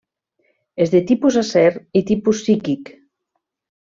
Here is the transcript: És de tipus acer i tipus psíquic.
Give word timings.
És 0.85 0.93
de 0.93 1.01
tipus 1.11 1.37
acer 1.41 1.67
i 2.01 2.03
tipus 2.13 2.41
psíquic. 2.45 2.93